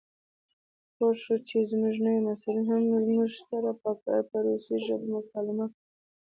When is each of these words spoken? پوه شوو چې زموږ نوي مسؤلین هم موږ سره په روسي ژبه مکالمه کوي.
پوه 0.95 1.11
شوو 1.21 1.45
چې 1.47 1.57
زموږ 1.71 1.95
نوي 2.05 2.21
مسؤلین 2.29 2.65
هم 2.71 2.83
موږ 3.15 3.31
سره 3.49 3.69
په 4.29 4.37
روسي 4.45 4.75
ژبه 4.85 5.07
مکالمه 5.15 5.65
کوي. 5.71 5.81